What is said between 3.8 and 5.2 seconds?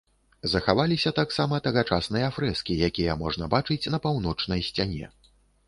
на паўночнай сцяне.